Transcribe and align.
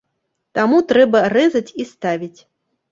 Таму 0.59 0.79
трэба 0.93 1.21
рэзаць 1.37 1.71
і 1.81 1.91
ставіць. 1.93 2.37